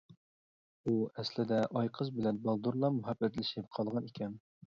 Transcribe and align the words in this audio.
ئۇ 0.87 0.93
ئەسلىدە 1.23 1.59
ئايقىز 1.81 2.09
بىلەن 2.17 2.41
بالدۇرلا 2.47 2.91
مۇھەببەتلىشىپ 2.97 3.69
قالغان 3.79 4.09
ئىكەن. 4.09 4.35